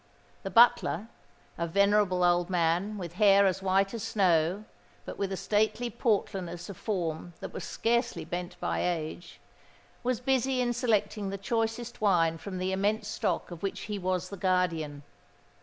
[0.41, 4.65] The butler,—a venerable old man with hair as white as snow,
[5.05, 10.73] but with a stately portliness of form that was scarcely bent by age,—was busy in
[10.73, 15.03] selecting the choicest wine from the immense stock of which he was the guardian.